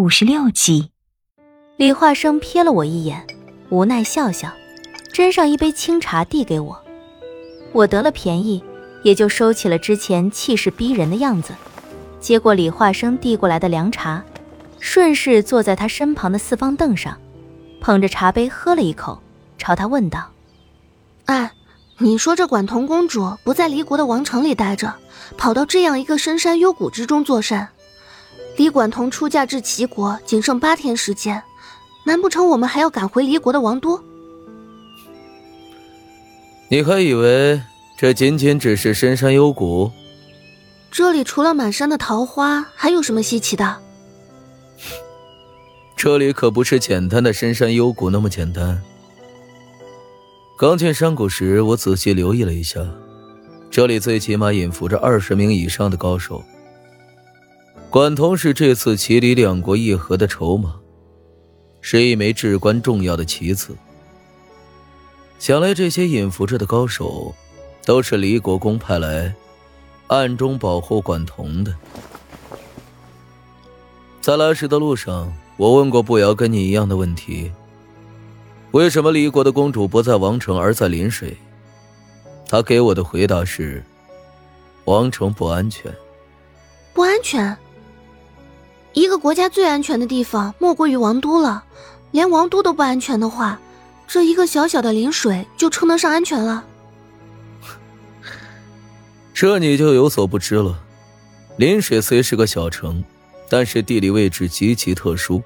[0.00, 0.92] 五十六集，
[1.76, 3.26] 李化生瞥了我一眼，
[3.68, 4.50] 无奈笑笑，
[5.12, 6.82] 斟上一杯清茶递给我。
[7.72, 8.64] 我得了便宜，
[9.02, 11.52] 也就收起了之前气势逼人的样子，
[12.18, 14.24] 接过李化生递过来的凉茶，
[14.78, 17.18] 顺势坐在他身旁的四方凳上，
[17.82, 19.20] 捧着茶杯喝了一口，
[19.58, 20.30] 朝他问道
[21.26, 21.52] ：“哎，
[21.98, 24.94] 你说这管彤公主不在离国的王城里待着，
[25.36, 27.68] 跑到这样一个深山幽谷之中作甚？”
[28.60, 31.42] 李管彤出嫁至齐国，仅剩八天时间，
[32.04, 33.98] 难不成我们还要赶回离国的王都？
[36.68, 37.58] 你还以为
[37.96, 39.90] 这仅仅只是深山幽谷？
[40.90, 43.78] 这里除了满山的桃花，还有什么稀奇的？
[45.96, 48.78] 这里可不是简单的深山幽谷那么简单。
[50.58, 52.78] 刚进山谷时，我仔细留意了一下，
[53.70, 56.44] 这里最起码隐伏着二十名以上的高手。
[57.90, 60.76] 管彤是这次齐离两国议和的筹码，
[61.80, 63.76] 是一枚至关重要的棋子。
[65.40, 67.34] 想来这些隐伏着的高手，
[67.84, 69.34] 都是离国公派来
[70.06, 71.74] 暗中保护管彤的。
[74.20, 77.50] 在来时的路上，我问过步摇跟你一样的问题：
[78.70, 81.36] 为什么离国的公主不在王城而在临水？
[82.46, 83.82] 他给我的回答是：
[84.84, 85.92] 王城不安全。
[86.94, 87.56] 不安全。
[88.92, 91.64] 一个国家最安全的地方莫过于王都了，
[92.10, 93.58] 连王都都不安全的话，
[94.06, 96.64] 这一个小小的临水就称得上安全了？
[99.32, 100.78] 这你就有所不知了。
[101.56, 103.02] 临水虽是个小城，
[103.48, 105.42] 但是地理位置极其特殊，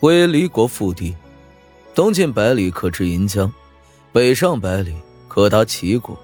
[0.00, 1.16] 为离国腹地，
[1.94, 3.50] 东进百里可至银江，
[4.12, 4.94] 北上百里
[5.26, 6.18] 可达齐国。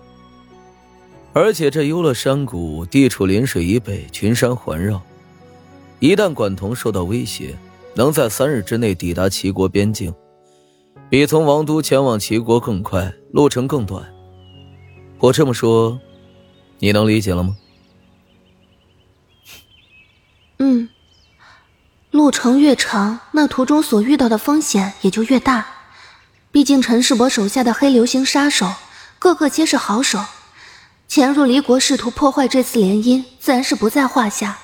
[1.33, 5.01] 而且这幽乐山谷地处临水以北，群山环绕。
[6.01, 7.57] 一旦管彤受到威胁，
[7.95, 10.15] 能在三日之内抵达齐国边境，
[11.11, 14.09] 比从王都前往齐国更快，路程更短。
[15.19, 15.99] 我这么说，
[16.79, 17.57] 你能理解了吗？
[20.59, 20.89] 嗯，
[22.13, 25.67] 路程越长，那途中所遇到的风险也就越大。
[26.53, 28.73] 毕竟陈世伯手下的黑流星杀手，
[29.19, 30.21] 个个皆是好手，
[31.09, 34.59] 潜入离国试图破坏这次联姻，自然是不在话下。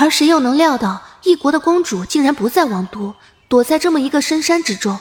[0.00, 3.16] 而谁又能料到，异国的公主竟然不在王都，
[3.48, 4.96] 躲在这么一个深山之中？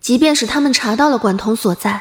[0.00, 2.00] 即便是他们查到了管彤所在，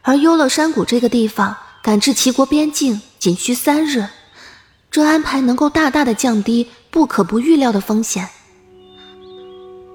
[0.00, 4.08] 而幽乐山谷这个地方赶至齐国边境仅需三日，
[4.90, 8.26] 这安排能够大大的降低不可不预料的风险。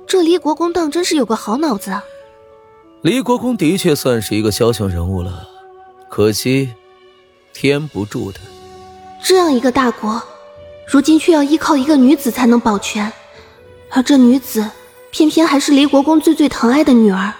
[0.05, 2.03] 这离国公当真是有个好脑子啊！
[3.01, 5.47] 离国公的确算是一个枭雄人物了，
[6.07, 6.69] 可惜
[7.51, 8.41] 天不助他。
[9.23, 10.21] 这样一个大国。
[10.89, 13.11] 如今却要依靠一个女子才能保全，
[13.91, 14.65] 而这女子
[15.11, 17.33] 偏偏还是离国公最最疼爱的女儿，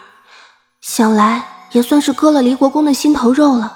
[0.82, 3.74] 想来也算是割了离国公的心头肉了。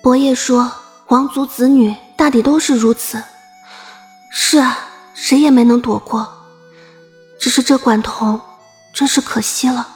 [0.00, 0.70] 伯爷说，
[1.08, 3.20] 王族子女大抵都是如此。
[4.30, 4.78] 是啊，
[5.12, 6.26] 谁也没能躲过。
[7.40, 8.40] 只是这管彤，
[8.94, 9.88] 真是可惜了。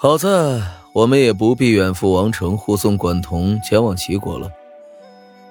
[0.00, 0.60] 好在
[0.92, 4.50] 我们也不必远赴王城护送管彤前往齐国了，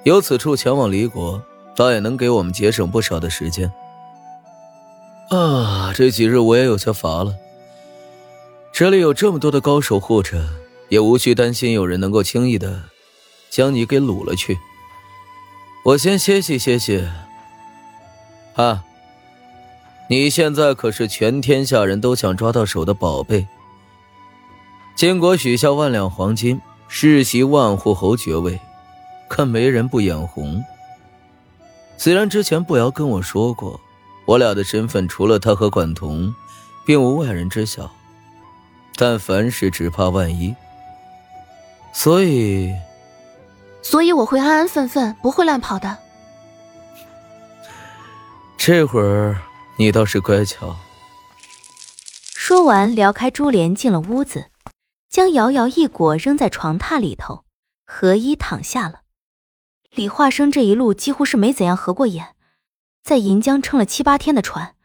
[0.03, 1.41] 由此处前往离国。
[1.77, 3.71] 倒也能给我们节省不少的时间。
[5.29, 7.35] 啊，这几日我也有些乏了。
[8.73, 10.43] 这里有这么多的高手护着，
[10.89, 12.81] 也无需担心有人能够轻易的
[13.51, 14.57] 将你给掳了去。
[15.85, 17.07] 我先歇息歇息。
[18.55, 18.83] 啊，
[20.09, 23.47] 你现在可是全天下人都想抓到手的宝贝。
[24.95, 28.59] 金国许下万两黄金，世袭万户侯爵位，
[29.27, 30.63] 可没人不眼红。
[31.97, 33.80] 虽然之前步瑶跟我说过，
[34.25, 36.34] 我俩的身份除了他和管彤，
[36.85, 37.91] 并无外人知晓，
[38.96, 40.56] 但凡事只怕万一，
[41.91, 42.72] 所以，
[43.81, 45.97] 所以我会安安分分，不会乱跑的。
[48.57, 49.38] 这会儿
[49.78, 50.75] 你倒是乖巧。
[52.36, 54.51] 说完，撩开珠帘进了屋子，
[55.10, 57.44] 将瑶瑶一裹扔在床榻里头，
[57.86, 59.01] 合衣躺下了。
[59.95, 62.36] 李化生这一路几乎是没怎样合过眼，
[63.04, 64.75] 在银江撑了七八天的船，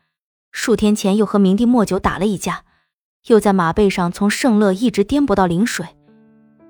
[0.51, 2.65] 数天前又和明帝莫九打了一架，
[3.27, 5.87] 又在马背上从盛乐一直颠簸到临水。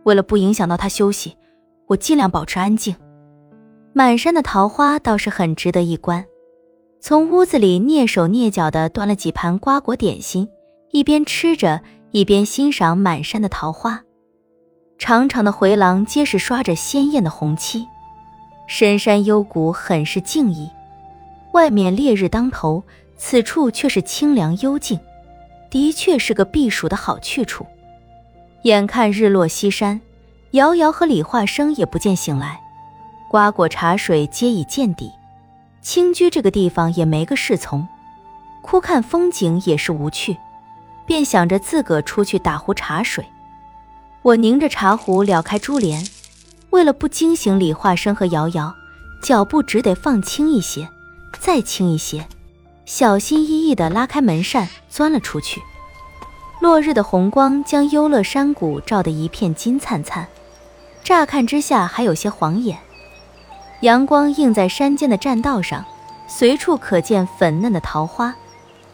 [0.04, 1.36] 为了不影响到他休息，
[1.86, 2.96] 我尽量保持安静。
[3.92, 6.24] 满山的桃花倒是很值得一观，
[7.00, 10.48] 从屋子里蹑手蹑脚地端了几盘瓜果点心，
[10.90, 14.02] 一边吃着一边欣赏满山的桃花。
[14.98, 17.86] 长长的回廊皆是刷着鲜艳的红漆。
[18.66, 20.70] 深山幽谷很是静谧，
[21.52, 22.82] 外面烈日当头，
[23.16, 24.98] 此处却是清凉幽静，
[25.70, 27.66] 的确是个避暑的好去处。
[28.62, 30.00] 眼看日落西山，
[30.52, 32.60] 瑶瑶和李化生也不见醒来，
[33.28, 35.10] 瓜果茶水皆已见底，
[35.82, 37.86] 清居这个地方也没个侍从，
[38.62, 40.36] 枯看风景也是无趣，
[41.04, 43.24] 便想着自个出去打壶茶水。
[44.22, 46.02] 我拧着茶壶撩开珠帘，
[46.72, 48.74] 为了不惊醒李化生和瑶瑶，
[49.20, 50.88] 脚步只得放轻一些，
[51.38, 52.26] 再轻一些，
[52.86, 55.62] 小心翼翼地拉开门扇，钻了出去。
[56.60, 60.26] 落日的红光将幽乐山谷照得一片金灿灿，
[61.04, 62.78] 乍看之下还有些晃眼。
[63.82, 65.84] 阳光映在山间的栈道上，
[66.26, 68.34] 随处可见粉嫩的桃花，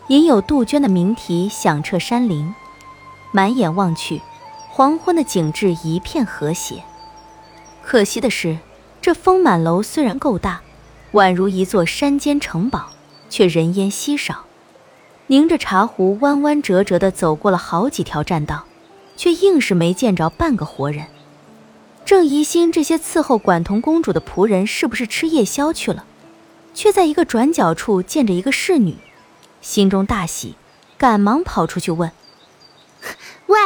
[0.09, 2.53] 隐有杜鹃的鸣啼响彻山林。
[3.31, 4.21] 满眼望去。
[4.71, 6.85] 黄昏的景致一片和谐，
[7.89, 8.59] 可惜的是，
[9.01, 10.61] 这丰满楼虽然够大，
[11.13, 12.91] 宛如一座山间城堡，
[13.31, 14.45] 却人烟稀少。
[15.29, 18.67] 拧着茶壶，弯弯折折地走过了好几条栈道，
[19.17, 21.07] 却硬是没见着半个活人。
[22.05, 26.05] 正疑心这些伺候管彤公主的仆人是不是吃夜宵去了，
[26.75, 28.97] 却在一个转角处见着一个侍女，
[29.63, 30.57] 心中大喜，
[30.99, 32.13] 赶忙跑出去问
[33.49, 33.59] ：“喂！”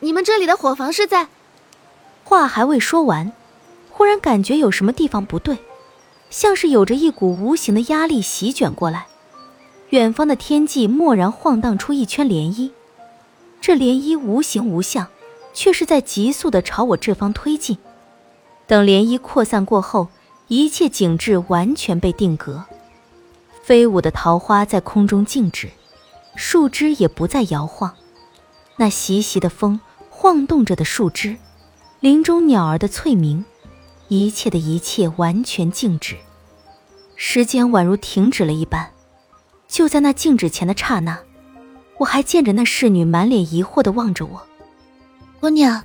[0.00, 1.28] 你们这里的伙房是在？
[2.24, 3.32] 话还未说完，
[4.00, 5.58] 忽然感觉有什么地方不对，
[6.30, 9.06] 像是有着一股无形的压力席卷过来。
[9.90, 12.70] 远方的天际蓦然晃荡出一圈涟漪，
[13.60, 15.06] 这涟漪无形无相，
[15.52, 17.76] 却是在急速的朝我这方推进。
[18.66, 20.08] 等涟漪扩散过后，
[20.48, 22.64] 一切景致完全被定格，
[23.62, 25.68] 飞舞的桃花在空中静止，
[26.34, 27.94] 树枝也不再摇晃，
[28.76, 29.78] 那习习的风。
[30.08, 31.36] 晃动着的树枝，
[32.00, 33.44] 林中鸟儿的翠鸣，
[34.10, 36.16] 一切的一切完全静止，
[37.14, 38.90] 时间宛如停止了一般。
[39.68, 41.16] 就在那静止前的刹那，
[41.96, 44.42] 我还见着那侍女满脸疑惑的望着我。
[45.38, 45.84] 姑娘，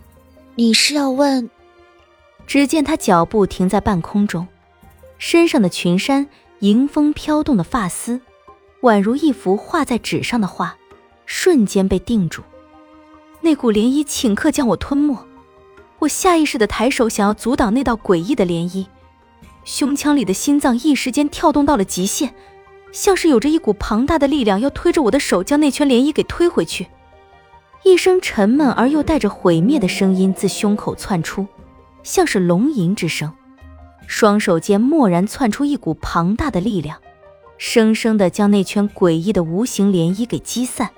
[0.56, 1.48] 你是要问？
[2.48, 4.48] 只见她脚步停在半空中，
[5.20, 6.28] 身上的裙衫
[6.62, 8.20] 迎风飘动的发丝，
[8.82, 10.76] 宛如一幅画在纸上的画，
[11.28, 12.42] 瞬间被定住。
[13.42, 15.16] 那股涟漪顷刻将我吞没，
[16.06, 18.86] 我下意识的抬手想要阻挡那道诡异的涟漪，
[19.64, 22.34] 胸腔里的心脏一时间跳动到了极限，
[22.92, 26.88] 像是有着一股庞大的力量要推着我的手将那圈涟漪给推回去。
[27.84, 31.48] 一声沉闷而又带着毁灭的声音自胸口窜出，
[32.04, 33.34] 像是龙吟之声。
[34.06, 37.00] 双手间蓦然窜出一股庞大的力量，
[37.58, 40.92] 生生的将那圈诡异的无形涟漪给击散。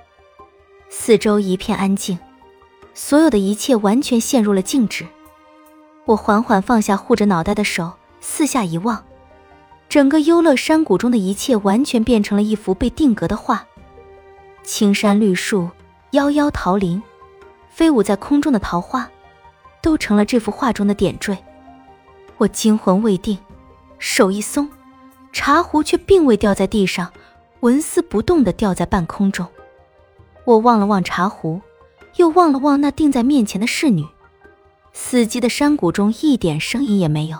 [0.90, 2.20] 四周一片安静。
[2.98, 5.06] 所有的一切完全陷入了静止。
[6.06, 9.06] 我缓缓放下护着脑袋的手，四下一望，
[9.88, 13.64] 整个幽乐山谷中的一切完全变成了一幅被定格的画。
[14.64, 15.70] 青山绿树、
[16.14, 17.00] 夭夭桃林、
[17.70, 19.08] 飞舞在空中的桃花，
[19.80, 21.38] 都成了这幅画中的点缀。
[22.38, 23.38] 我惊魂未定，
[24.00, 24.68] 手一松，
[25.32, 27.14] 茶壶却并未掉在地上，
[27.60, 29.46] 纹丝不动地吊在半空中。
[30.46, 31.62] 我望了望茶壶。
[32.16, 34.06] 又望了望那定在面前的侍女，
[34.94, 37.38] 死寂的山谷中一点声音也没有，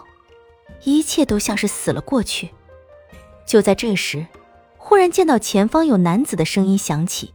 [0.84, 2.50] 一切都像是死了过去。
[3.46, 4.28] 就在这时，
[4.78, 7.34] 忽然见到前方有男子的声音响起：“